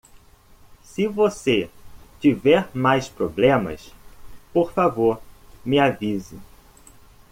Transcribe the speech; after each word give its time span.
Se 0.83 1.07
você 1.07 1.69
tiver 2.19 2.67
mais 2.73 3.07
problemas?, 3.07 3.93
por 4.51 4.73
favor 4.73 5.21
me 5.63 5.77
avise. 5.77 6.39